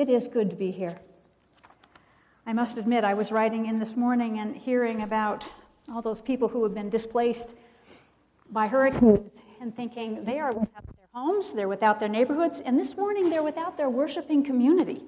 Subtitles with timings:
[0.00, 0.96] It is good to be here.
[2.46, 5.46] I must admit, I was writing in this morning and hearing about
[5.92, 7.54] all those people who have been displaced
[8.50, 12.96] by hurricanes and thinking they are without their homes, they're without their neighborhoods, and this
[12.96, 15.02] morning they're without their worshiping community.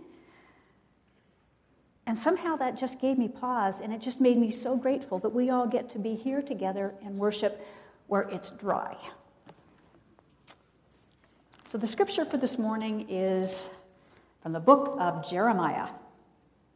[2.06, 5.30] And somehow that just gave me pause, and it just made me so grateful that
[5.30, 7.66] we all get to be here together and worship
[8.08, 8.94] where it's dry.
[11.70, 13.70] So, the scripture for this morning is
[14.42, 15.86] from the book of Jeremiah,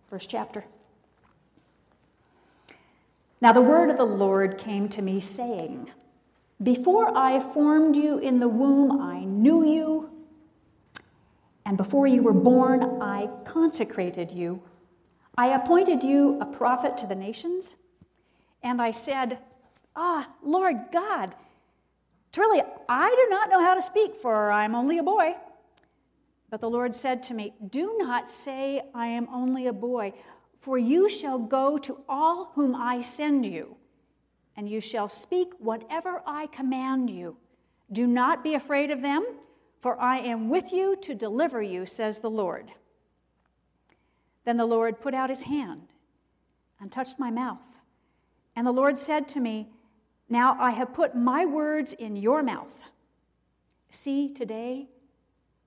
[0.08, 0.64] first chapter.
[3.40, 5.90] Now, the word of the Lord came to me, saying,
[6.62, 10.10] Before I formed you in the womb, I knew you,
[11.66, 14.62] and before you were born, I consecrated you.
[15.36, 17.74] I appointed you a prophet to the nations,
[18.62, 19.38] and I said,
[19.96, 21.34] Ah, Lord God,
[22.32, 25.34] truly, I do not know how to speak, for I am only a boy.
[26.56, 30.14] But the Lord said to me, Do not say, I am only a boy,
[30.58, 33.76] for you shall go to all whom I send you,
[34.56, 37.36] and you shall speak whatever I command you.
[37.92, 39.26] Do not be afraid of them,
[39.82, 42.72] for I am with you to deliver you, says the Lord.
[44.46, 45.88] Then the Lord put out his hand
[46.80, 47.68] and touched my mouth.
[48.56, 49.68] And the Lord said to me,
[50.30, 52.80] now I have put my words in your mouth.
[53.90, 54.88] See, today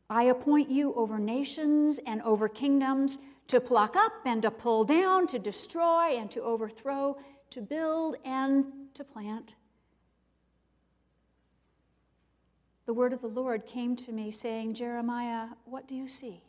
[0.09, 5.27] I appoint you over nations and over kingdoms to pluck up and to pull down,
[5.27, 7.17] to destroy and to overthrow,
[7.51, 9.55] to build and to plant.
[12.85, 16.41] The word of the Lord came to me, saying, Jeremiah, what do you see?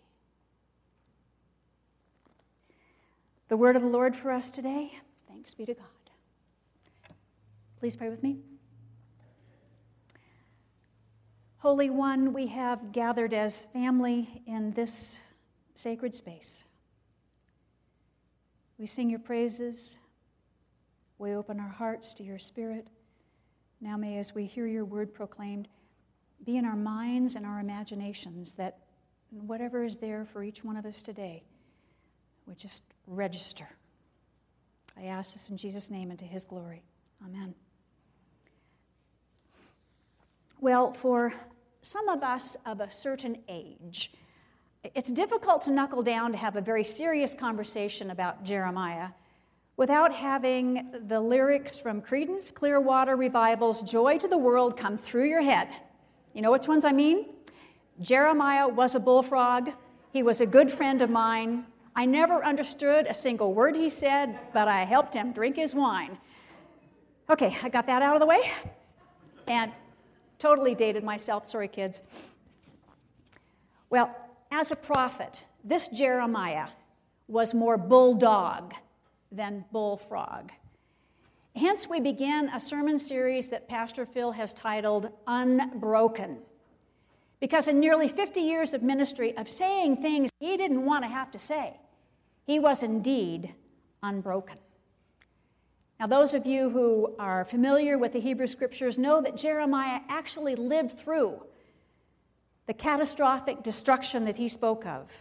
[3.49, 4.93] The word of the Lord for us today.
[5.29, 5.85] Thanks be to God.
[7.79, 8.39] Please pray with me.
[11.61, 15.21] Holy One, we have gathered as family in this
[15.75, 16.65] sacred space.
[18.79, 19.99] We sing your praises.
[21.19, 22.89] We open our hearts to your spirit.
[23.79, 25.69] Now, may, as we hear your word proclaimed,
[26.47, 28.79] be in our minds and our imaginations that
[29.31, 31.45] whatever is there for each one of us today
[32.47, 33.69] would just register.
[34.97, 36.83] I ask this in Jesus' name and to his glory.
[37.23, 37.55] Amen.
[40.63, 41.33] Well, for
[41.81, 44.13] some of us of a certain age,
[44.95, 49.09] it's difficult to knuckle down to have a very serious conversation about Jeremiah
[49.79, 55.41] without having the lyrics from Creedence Clearwater Revival's Joy to the World come through your
[55.41, 55.69] head.
[56.35, 57.31] You know which ones I mean?
[58.03, 59.71] Jeremiah was a bullfrog.
[60.13, 61.65] He was a good friend of mine.
[61.97, 66.19] I never understood a single word he said, but I helped him drink his wine.
[67.31, 68.53] Okay, I got that out of the way.
[69.49, 69.73] And
[70.41, 72.01] Totally dated myself, sorry, kids.
[73.91, 74.17] Well,
[74.51, 76.69] as a prophet, this Jeremiah
[77.29, 78.73] was more bulldog
[79.31, 80.51] than bullfrog.
[81.55, 86.39] Hence, we begin a sermon series that Pastor Phil has titled Unbroken.
[87.39, 91.31] Because in nearly 50 years of ministry, of saying things he didn't want to have
[91.33, 91.77] to say,
[92.47, 93.55] he was indeed
[94.03, 94.57] unbroken.
[96.01, 100.55] Now, those of you who are familiar with the Hebrew scriptures know that Jeremiah actually
[100.55, 101.43] lived through
[102.67, 105.13] the catastrophic destruction that he spoke of,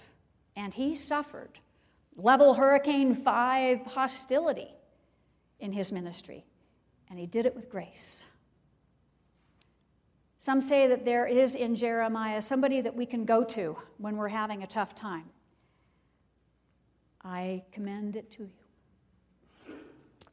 [0.56, 1.60] and he suffered
[2.16, 4.70] level Hurricane 5 hostility
[5.60, 6.46] in his ministry,
[7.10, 8.26] and he did it with grace.
[10.38, 14.30] Some say that there is in Jeremiah somebody that we can go to when we're
[14.30, 15.26] having a tough time.
[17.22, 18.69] I commend it to you.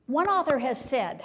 [0.06, 1.22] One author has said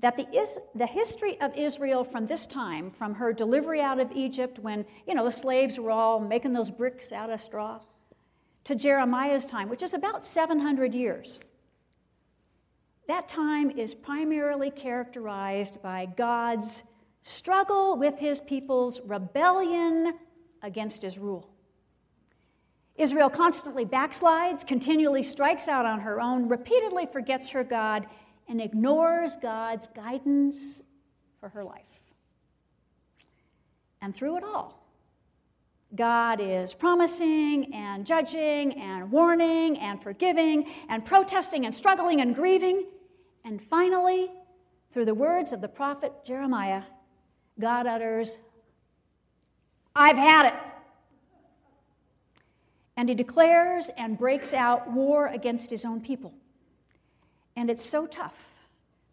[0.00, 4.12] that the, is, the history of Israel from this time, from her delivery out of
[4.12, 7.80] Egypt when, you know, the slaves were all making those bricks out of straw,
[8.64, 11.40] to Jeremiah's time, which is about 700 years.
[13.08, 16.82] That time is primarily characterized by God's
[17.22, 20.14] struggle with his people's rebellion
[20.62, 21.48] against his rule.
[22.96, 28.06] Israel constantly backslides, continually strikes out on her own, repeatedly forgets her God,
[28.48, 30.82] and ignores God's guidance
[31.40, 31.82] for her life.
[34.00, 34.82] And through it all,
[35.94, 42.86] God is promising and judging and warning and forgiving and protesting and struggling and grieving.
[43.44, 44.30] And finally,
[44.92, 46.82] through the words of the prophet Jeremiah,
[47.58, 48.38] God utters,
[49.94, 50.54] I've had it
[52.96, 56.32] and he declares and breaks out war against his own people.
[57.54, 58.36] And it's so tough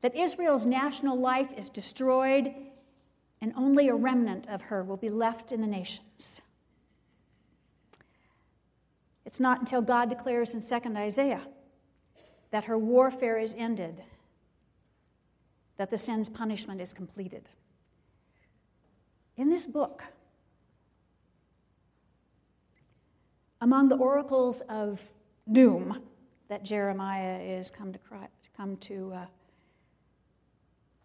[0.01, 2.53] that Israel's national life is destroyed
[3.41, 6.41] and only a remnant of her will be left in the nations.
[9.25, 11.41] It's not until God declares in 2nd Isaiah
[12.51, 14.03] that her warfare is ended
[15.77, 17.49] that the sin's punishment is completed.
[19.35, 20.03] In this book,
[23.63, 25.01] among the oracles of
[25.49, 25.97] doom
[26.49, 28.27] that Jeremiah is come to, cry,
[28.57, 29.25] come to uh,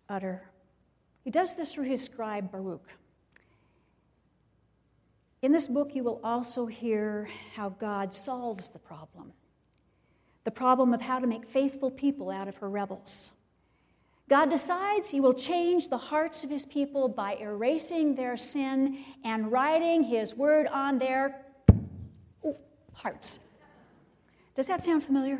[0.08, 0.42] utter,
[1.22, 2.88] he does this through his scribe Baruch.
[5.40, 9.32] In this book, you will also hear how God solves the problem
[10.44, 13.32] the problem of how to make faithful people out of her rebels.
[14.30, 19.52] God decides he will change the hearts of his people by erasing their sin and
[19.52, 21.44] writing his word on their
[22.98, 23.40] hearts.
[24.56, 25.38] Does that sound familiar?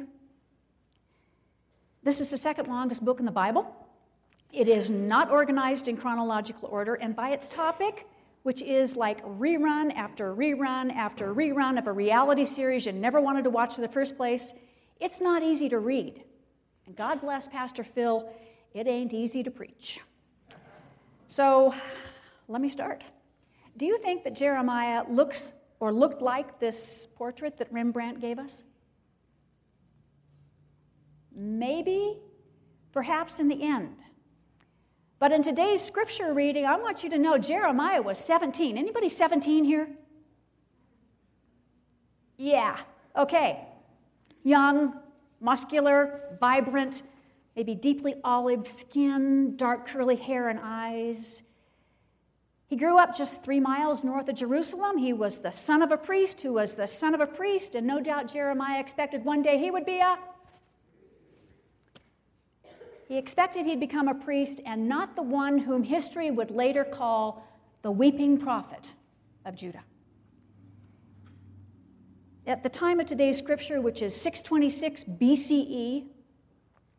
[2.03, 3.75] This is the second longest book in the Bible.
[4.53, 8.07] It is not organized in chronological order, and by its topic,
[8.45, 13.45] which is like rerun after rerun after rerun of a reality series you never wanted
[13.45, 14.55] to watch in the first place,
[15.01, 16.23] it's not easy to read.
[16.87, 18.33] And God bless Pastor Phil,
[18.73, 20.01] it ain't easy to preach.
[21.27, 21.75] So
[22.47, 23.05] let me start.
[23.77, 28.65] Do you think that Jeremiah looks or looked like this portrait that Rembrandt gave us?
[31.35, 32.19] Maybe,
[32.93, 33.97] perhaps in the end.
[35.19, 38.79] But in today's scripture reading, I want you to know Jeremiah was 17.
[38.79, 39.89] Anybody 17 here?
[42.37, 42.79] Yeah,
[43.17, 43.67] okay.
[44.45, 44.95] Young,
[45.41, 47.03] muscular, vibrant,
[47.57, 51.43] maybe deeply olive skin, dark curly hair and eyes.
[52.69, 54.99] He grew up just three miles north of Jerusalem.
[54.99, 57.87] He was the son of a priest who was the son of a priest, and
[57.87, 60.19] no doubt Jeremiah expected one day he would be a.
[63.09, 67.43] He expected he'd become a priest and not the one whom history would later call
[67.81, 68.93] the weeping prophet
[69.47, 69.83] of Judah.
[72.47, 76.09] At the time of today's scripture, which is 626 BCE,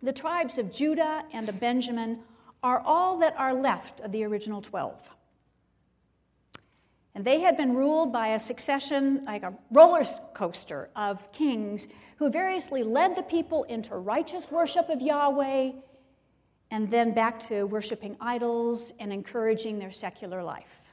[0.02, 2.22] the tribes of Judah and of Benjamin
[2.64, 5.16] are all that are left of the original 12.
[7.16, 10.04] And they had been ruled by a succession, like a roller
[10.34, 15.72] coaster of kings who variously led the people into righteous worship of Yahweh
[16.72, 20.90] and then back to worshiping idols and encouraging their secular life.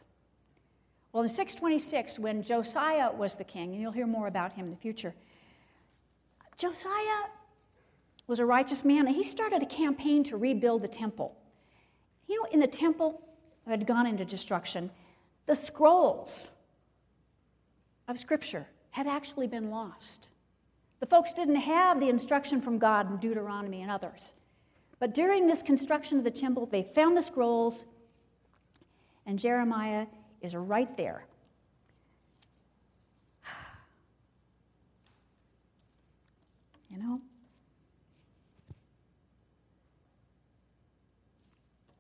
[1.13, 4.71] Well, in 626, when Josiah was the king, and you'll hear more about him in
[4.71, 5.15] the future,
[6.57, 7.31] Josiah
[8.27, 11.37] was a righteous man, and he started a campaign to rebuild the temple.
[12.27, 13.23] You know, in the temple
[13.65, 14.91] that had gone into destruction,
[15.47, 16.51] the scrolls
[18.09, 20.31] of Scripture had actually been lost.
[21.01, 24.35] The folks didn't have the instruction from God in Deuteronomy and others.
[24.99, 27.85] But during this construction of the temple, they found the scrolls,
[29.27, 30.07] and Jeremiah
[30.41, 31.27] is right there.
[36.91, 37.21] You know,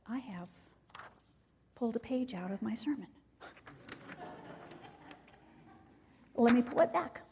[0.08, 0.48] I have
[1.74, 3.08] pulled a page out of my sermon.
[6.36, 7.22] Let me pull it back.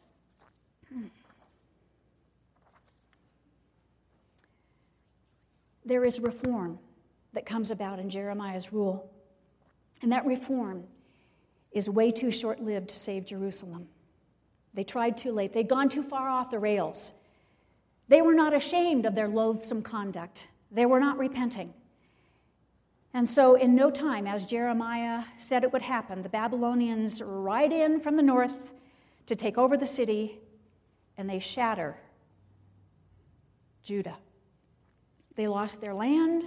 [5.84, 6.78] There is reform
[7.34, 9.10] that comes about in Jeremiah's rule.
[10.00, 10.84] And that reform
[11.72, 13.88] is way too short lived to save Jerusalem.
[14.72, 17.12] They tried too late, they'd gone too far off the rails.
[18.08, 21.72] They were not ashamed of their loathsome conduct, they were not repenting.
[23.12, 28.00] And so, in no time, as Jeremiah said it would happen, the Babylonians ride in
[28.00, 28.72] from the north
[29.26, 30.38] to take over the city,
[31.16, 31.96] and they shatter
[33.82, 34.16] Judah.
[35.36, 36.44] They lost their land,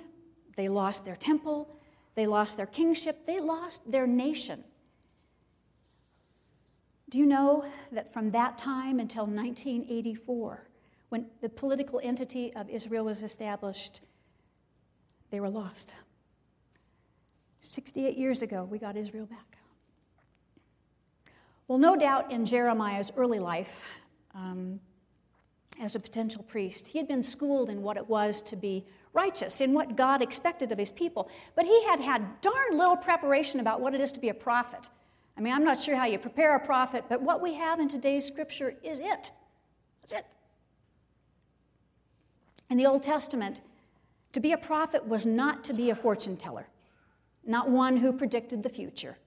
[0.55, 1.69] they lost their temple,
[2.15, 4.63] they lost their kingship, they lost their nation.
[7.10, 10.67] Do you know that from that time until 1984,
[11.10, 14.01] when the political entity of Israel was established,
[15.31, 15.93] they were lost?
[17.62, 19.47] 68 years ago, we got Israel back.
[21.68, 23.74] Well, no doubt in Jeremiah's early life,
[24.34, 24.80] um,
[25.80, 26.88] as a potential priest.
[26.88, 30.72] He had been schooled in what it was to be righteous, in what God expected
[30.72, 31.30] of his people.
[31.56, 34.90] But he had had darn little preparation about what it is to be a prophet.
[35.38, 37.88] I mean, I'm not sure how you prepare a prophet, but what we have in
[37.88, 39.32] today's scripture is it.
[40.02, 40.26] That's it.
[42.70, 43.62] In the Old Testament,
[44.34, 46.68] to be a prophet was not to be a fortune teller,
[47.46, 49.18] not one who predicted the future,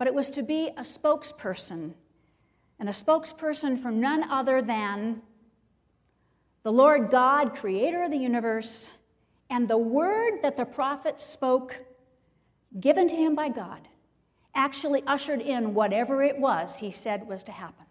[0.00, 1.92] but it was to be a spokesperson,
[2.78, 5.20] and a spokesperson from none other than
[6.62, 8.88] the Lord God, creator of the universe,
[9.50, 11.78] and the word that the prophet spoke,
[12.80, 13.86] given to him by God,
[14.54, 17.84] actually ushered in whatever it was he said was to happen.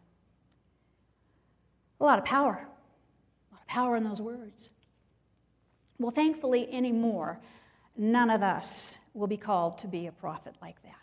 [2.02, 2.56] A lot of power.
[2.56, 4.72] A lot of power in those words.
[6.00, 7.40] Well, thankfully, anymore,
[7.96, 10.99] none of us will be called to be a prophet like that.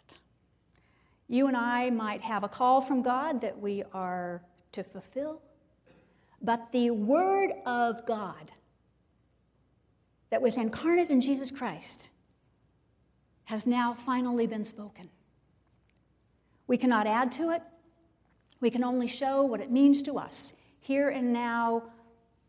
[1.29, 4.43] You and I might have a call from God that we are
[4.73, 5.43] to fulfill,
[6.41, 8.53] but the Word of God
[10.31, 12.11] that was incarnate in Jesus Christ
[13.45, 15.09] has now finally been spoken.
[16.67, 17.63] We cannot add to it,
[18.61, 21.83] we can only show what it means to us here and now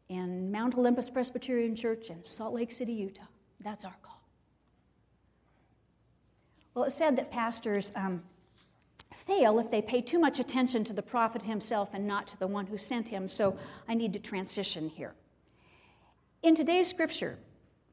[0.10, 3.24] in Mount Olympus Presbyterian Church in Salt Lake City, Utah.
[3.60, 4.22] That's our call.
[6.74, 8.24] Well, it's said that pastors um,
[9.28, 12.48] fail if they pay too much attention to the prophet himself and not to the
[12.48, 13.58] one who sent him, so
[13.88, 15.14] I need to transition here.
[16.42, 17.38] In today's scripture,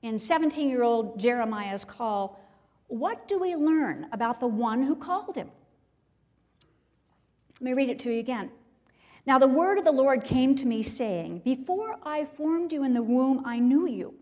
[0.03, 2.41] in 17 year old Jeremiah's call,
[2.87, 5.50] what do we learn about the one who called him?
[7.61, 8.50] Let me read it to you again.
[9.26, 12.93] Now the word of the Lord came to me, saying, Before I formed you in
[12.93, 14.14] the womb, I knew you.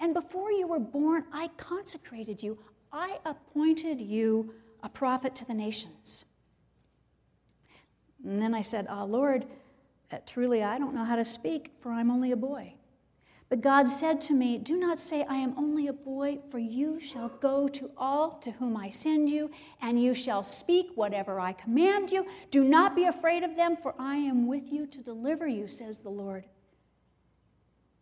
[0.00, 2.58] And before you were born, I consecrated you.
[2.92, 4.52] I appointed you
[4.82, 6.24] a prophet to the nations.
[8.24, 9.46] And then I said, Ah, oh, Lord,
[10.12, 12.74] uh, truly I don't know how to speak, for I'm only a boy.
[13.50, 17.00] But God said to me, Do not say, I am only a boy, for you
[17.00, 19.50] shall go to all to whom I send you,
[19.82, 22.26] and you shall speak whatever I command you.
[22.52, 25.98] Do not be afraid of them, for I am with you to deliver you, says
[25.98, 26.46] the Lord.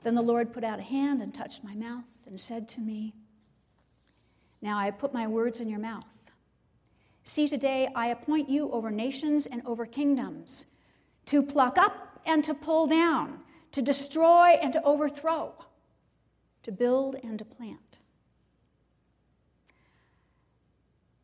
[0.02, 3.14] Then the Lord put out a hand and touched my mouth and said to me,
[4.60, 6.04] Now I put my words in your mouth.
[7.28, 10.64] See, today I appoint you over nations and over kingdoms,
[11.26, 13.40] to pluck up and to pull down
[13.72, 15.52] to destroy and to overthrow,
[16.62, 17.98] to build and to plant.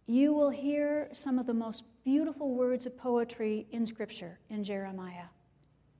[0.04, 5.28] You will hear some of the most beautiful words of poetry in Scripture in Jeremiah,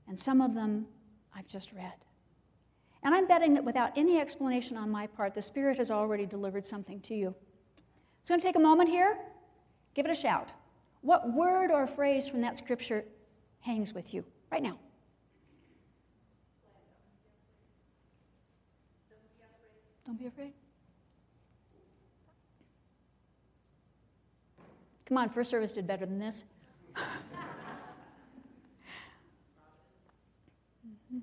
[0.07, 0.85] and some of them
[1.35, 2.05] I've just read.
[3.01, 6.67] And I'm betting that without any explanation on my part, the Spirit has already delivered
[6.67, 7.29] something to you.
[7.29, 9.17] I'm going to take a moment here,
[9.95, 10.51] give it a shout.
[11.01, 13.05] What word or phrase from that Scripture
[13.61, 14.77] hangs with you right now?
[20.05, 20.53] Don't be afraid.
[25.07, 26.43] Come on, first service did better than this.
[26.95, 27.35] mm-hmm.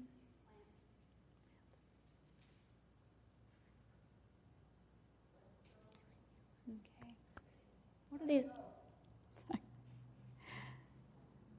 [6.68, 7.14] Okay.
[8.10, 8.44] What are these?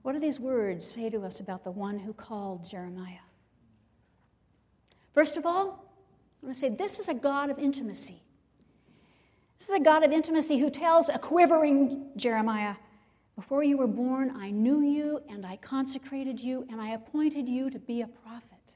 [0.03, 3.24] What do these words say to us about the one who called Jeremiah?
[5.13, 5.86] First of all,
[6.41, 8.22] I want to say this is a God of intimacy.
[9.57, 12.75] This is a God of intimacy who tells a quivering Jeremiah,
[13.38, 17.69] Before you were born, I knew you, and I consecrated you, and I appointed you
[17.69, 18.74] to be a prophet.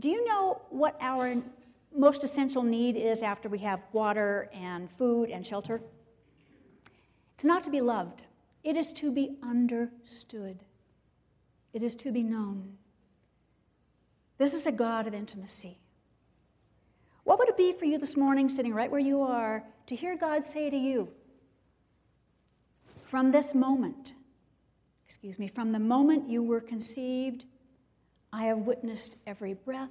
[0.00, 1.36] Do you know what our
[1.96, 5.80] most essential need is after we have water and food and shelter?
[7.34, 8.22] It's not to be loved,
[8.64, 10.58] it is to be understood,
[11.72, 12.76] it is to be known.
[14.38, 15.78] This is a God of intimacy.
[17.24, 20.16] What would it be for you this morning, sitting right where you are, to hear
[20.16, 21.08] God say to you,
[23.08, 24.14] from this moment,
[25.06, 27.44] excuse me, from the moment you were conceived,
[28.32, 29.88] I have witnessed every breath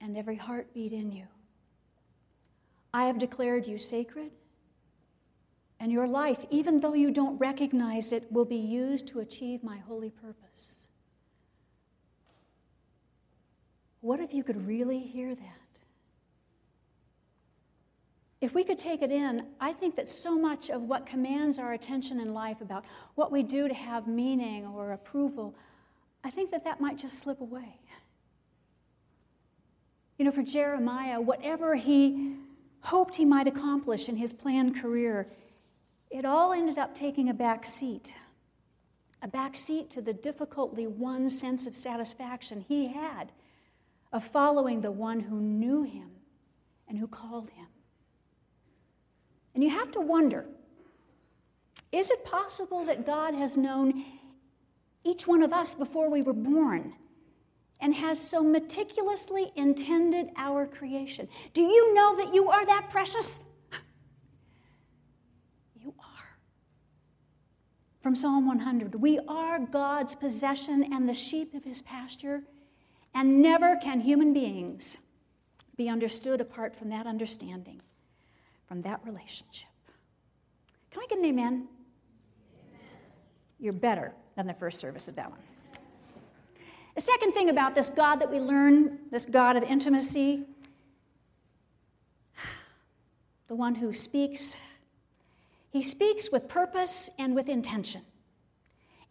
[0.00, 1.26] and every heartbeat in you.
[2.92, 4.30] I have declared you sacred,
[5.80, 9.78] and your life, even though you don't recognize it, will be used to achieve my
[9.78, 10.86] holy purpose.
[14.02, 15.44] What if you could really hear that?
[18.42, 21.72] If we could take it in, I think that so much of what commands our
[21.72, 22.84] attention in life about
[23.14, 25.54] what we do to have meaning or approval,
[26.24, 27.80] I think that that might just slip away.
[30.18, 32.36] You know, for Jeremiah, whatever he
[32.80, 35.26] hoped he might accomplish in his planned career,
[36.10, 38.14] it all ended up taking a back seat.
[39.22, 43.32] A back seat to the difficultly won sense of satisfaction he had
[44.12, 46.10] of following the one who knew him
[46.88, 47.66] and who called him.
[49.54, 50.46] And you have to wonder
[51.92, 54.04] is it possible that God has known
[55.02, 56.94] each one of us before we were born
[57.80, 61.28] and has so meticulously intended our creation?
[61.52, 63.40] Do you know that you are that precious?
[65.74, 66.36] You are.
[68.00, 72.42] From Psalm 100 We are God's possession and the sheep of his pasture.
[73.14, 74.96] And never can human beings
[75.76, 77.82] be understood apart from that understanding,
[78.66, 79.68] from that relationship.
[80.90, 81.46] Can I get an amen?
[81.46, 81.68] amen.
[83.58, 85.40] you're better than the first service of that one.
[86.94, 90.44] The second thing about this God that we learn, this God of intimacy,
[93.48, 94.56] the one who speaks,
[95.70, 98.02] he speaks with purpose and with intention.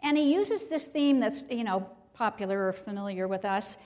[0.01, 3.77] And he uses this theme that's, you know, popular or familiar with us,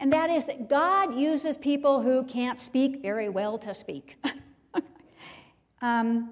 [0.00, 4.16] and that is that God uses people who can't speak very well to speak.
[5.82, 6.30] um,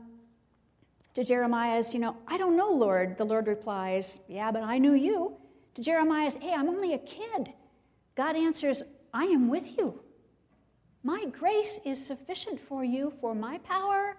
[1.12, 3.18] to Jeremiah's, you know, I don't know, Lord.
[3.18, 5.36] The Lord replies, Yeah, but I knew you.
[5.74, 7.52] To Jeremiah's, Hey, I'm only a kid.
[8.14, 10.00] God answers, I am with you.
[11.02, 14.16] My grace is sufficient for you, for my power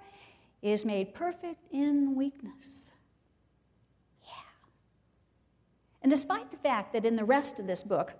[0.61, 2.93] is made perfect in weakness.
[4.23, 4.31] Yeah.
[6.01, 8.13] And despite the fact that in the rest of this book,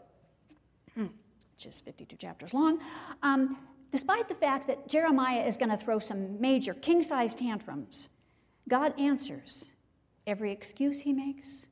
[0.96, 2.80] which is 52 chapters long,
[3.22, 3.58] um,
[3.92, 8.08] despite the fact that Jeremiah is going to throw some major king sized tantrums,
[8.70, 9.74] God answers
[10.26, 11.68] every excuse he makes,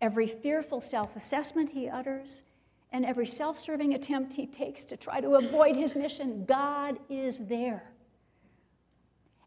[0.00, 2.44] every fearful self assessment he utters,
[2.92, 6.44] and every self serving attempt he takes to try to avoid his mission.
[6.44, 7.91] God is there.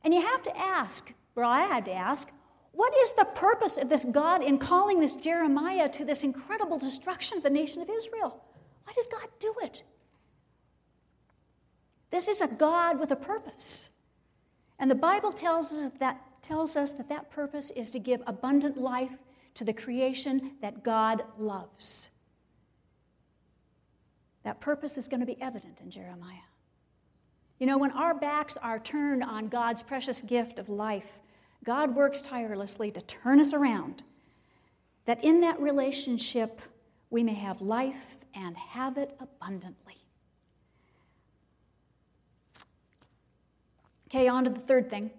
[0.05, 2.29] And you have to ask, or I had to ask,
[2.71, 7.37] what is the purpose of this God in calling this Jeremiah to this incredible destruction
[7.37, 8.39] of the nation of Israel?
[8.83, 9.83] Why does God do it?
[12.11, 13.89] This is a God with a purpose.
[14.77, 18.77] And the Bible tells us that, tells us that that purpose is to give abundant
[18.77, 19.17] life
[19.55, 22.11] to the creation that God loves.
[24.43, 26.45] That purpose is going to be evident in Jeremiah.
[27.59, 31.19] You know, when our backs are turned on God's precious gift of life,
[31.63, 34.03] God works tirelessly to turn us around,
[35.05, 36.61] that in that relationship
[37.09, 39.97] we may have life and have it abundantly.
[44.09, 45.09] Okay, on to the third thing.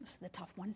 [0.00, 0.74] This is the tough one.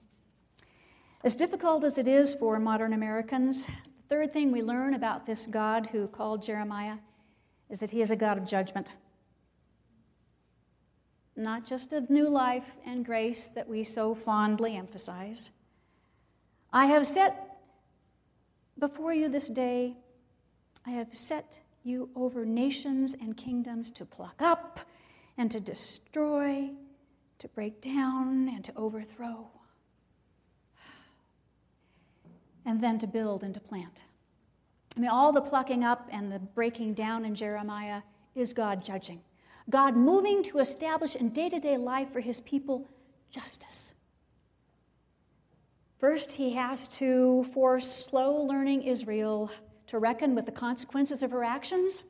[1.22, 3.72] As difficult as it is for modern Americans, the
[4.08, 6.96] third thing we learn about this God who called Jeremiah
[7.70, 8.90] is that he is a God of judgment.
[11.36, 15.50] Not just of new life and grace that we so fondly emphasize.
[16.72, 17.50] I have set
[18.78, 19.96] before you this day,
[20.86, 24.80] I have set you over nations and kingdoms to pluck up
[25.36, 26.70] and to destroy,
[27.38, 29.48] to break down and to overthrow,
[32.64, 34.02] and then to build and to plant.
[35.00, 38.02] I mean, all the plucking up and the breaking down in Jeremiah
[38.34, 39.22] is God judging.
[39.70, 42.86] God moving to establish in day to day life for his people
[43.30, 43.94] justice.
[46.00, 49.50] First, he has to force slow learning Israel
[49.86, 52.04] to reckon with the consequences of her actions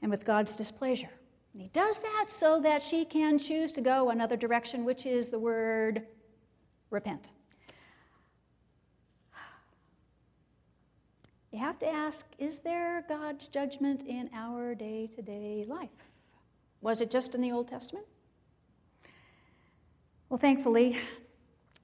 [0.00, 1.10] and with God's displeasure.
[1.52, 5.28] And he does that so that she can choose to go another direction, which is
[5.28, 6.06] the word
[6.88, 7.28] repent.
[11.52, 15.90] You have to ask is there God's judgment in our day to day life?
[16.80, 18.06] Was it just in the Old Testament?
[20.28, 20.98] Well, thankfully,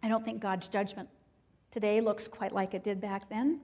[0.03, 1.11] I don't think God's judgment
[1.71, 3.61] today looks quite like it did back then.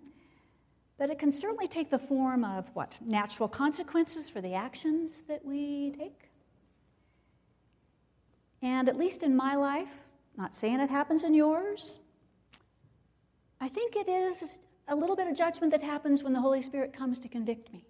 [0.98, 2.98] But it can certainly take the form of what?
[3.00, 6.30] Natural consequences for the actions that we take.
[8.62, 9.88] And at least in my life,
[10.36, 11.98] not saying it happens in yours,
[13.60, 16.92] I think it is a little bit of judgment that happens when the Holy Spirit
[16.92, 17.86] comes to convict me.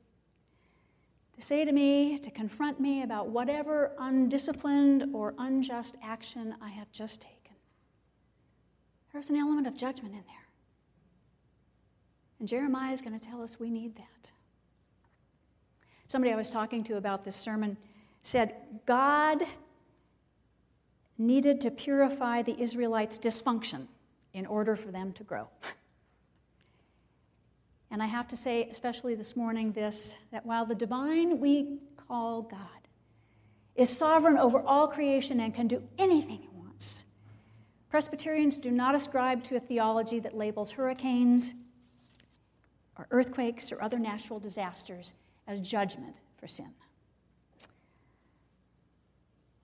[1.34, 6.92] To say to me, to confront me about whatever undisciplined or unjust action I have
[6.92, 7.56] just taken.
[9.12, 10.48] There's an element of judgment in there.
[12.38, 14.30] And Jeremiah is going to tell us we need that.
[16.06, 17.76] Somebody I was talking to about this sermon
[18.22, 18.54] said,
[18.86, 19.42] God
[21.18, 23.86] needed to purify the Israelites' dysfunction
[24.32, 25.48] in order for them to grow.
[27.94, 31.78] And I have to say, especially this morning, this that while the divine we
[32.08, 32.88] call God
[33.76, 37.04] is sovereign over all creation and can do anything he wants,
[37.90, 41.52] Presbyterians do not ascribe to a theology that labels hurricanes
[42.98, 45.14] or earthquakes or other natural disasters
[45.46, 46.72] as judgment for sin.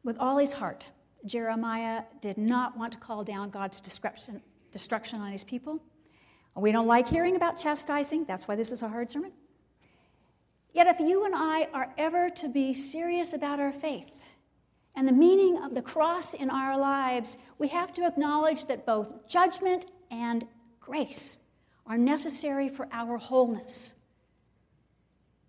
[0.05, 0.87] With all his heart,
[1.27, 4.41] Jeremiah did not want to call down God's destruction,
[5.21, 5.83] on his people.
[6.57, 9.33] We don't like hearing about chastising, that's why this is a hard sermon.
[10.73, 14.13] Yet, if you and I are ever to be serious about our faith,
[14.95, 19.27] and the meaning of the cross in our lives, we have to acknowledge that both
[19.29, 20.47] judgment and
[20.81, 21.41] grace
[21.87, 23.95] are necessary for our wholeness.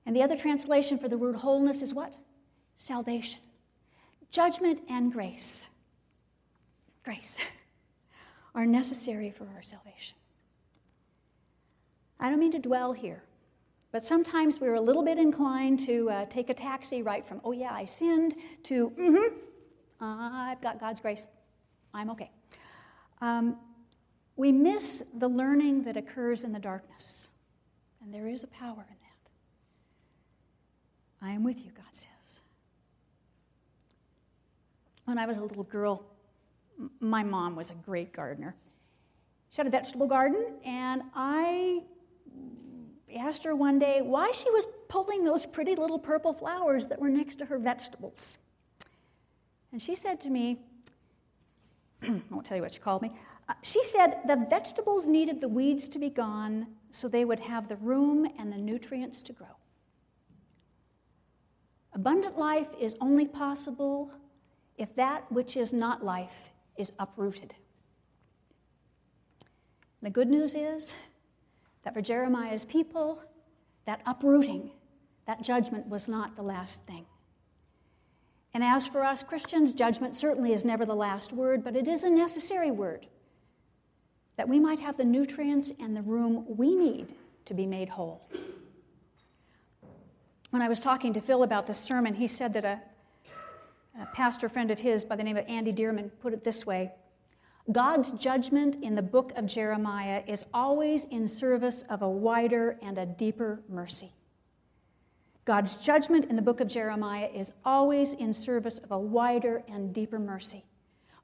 [0.06, 2.14] And the other translation for the word wholeness is what?
[2.76, 3.42] Salvation.
[4.32, 5.68] Judgment and grace.
[7.04, 7.38] Grace.
[8.56, 10.16] are necessary for our salvation.
[12.22, 13.24] I don't mean to dwell here,
[13.92, 17.52] but sometimes we're a little bit inclined to uh, take a taxi right from, oh
[17.52, 19.36] yeah, I sinned, to, mm-hmm,
[20.00, 21.26] I've got God's grace.
[21.92, 22.30] I'm okay.
[23.22, 23.58] Um,
[24.36, 27.30] we miss the learning that occurs in the darkness,
[28.04, 29.32] and there is a power in that.
[31.24, 32.40] I am with you, God says.
[35.06, 36.06] When I was a little girl,
[37.00, 38.56] my mom was a great gardener.
[39.50, 41.82] She had a vegetable garden, and I
[43.18, 47.10] asked her one day why she was pulling those pretty little purple flowers that were
[47.10, 48.38] next to her vegetables.
[49.72, 50.60] And she said to me,
[52.04, 53.12] I won't tell you what she called me.
[53.48, 57.68] Uh, she said the vegetables needed the weeds to be gone so they would have
[57.68, 59.48] the room and the nutrients to grow.
[61.94, 64.12] Abundant life is only possible
[64.78, 67.54] if that which is not life is uprooted.
[70.02, 70.94] The good news is
[71.84, 73.22] that for Jeremiah's people,
[73.86, 74.72] that uprooting,
[75.26, 77.06] that judgment was not the last thing.
[78.54, 82.04] And as for us Christians, judgment certainly is never the last word, but it is
[82.04, 83.08] a necessary word
[84.38, 87.14] that we might have the nutrients and the room we need
[87.46, 88.28] to be made whole.
[90.50, 92.82] When I was talking to Phil about this sermon, he said that a,
[94.02, 96.92] a pastor friend of his by the name of Andy Dearman put it this way
[97.72, 102.98] God's judgment in the book of Jeremiah is always in service of a wider and
[102.98, 104.14] a deeper mercy.
[105.46, 109.94] God's judgment in the book of Jeremiah is always in service of a wider and
[109.94, 110.64] deeper mercy.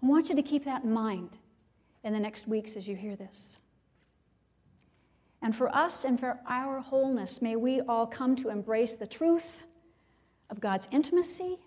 [0.02, 1.38] I want you to keep that in mind
[2.04, 3.60] in the next weeks as you hear this.
[5.41, 9.65] And for us and for our wholeness, may we all come to embrace the truth
[10.50, 11.58] of God's intimacy,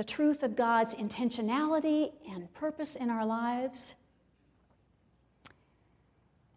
[0.00, 3.94] the truth of God's intentionality and purpose in our lives.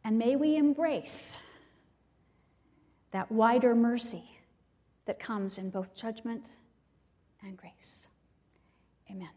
[0.05, 1.41] And may we embrace
[3.11, 4.23] that wider mercy
[5.07, 6.45] that comes in both judgment
[7.45, 8.07] and grace.
[9.11, 9.27] Amen.